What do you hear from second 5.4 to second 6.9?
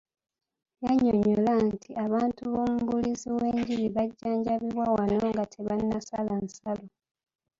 tebannasala nsalo.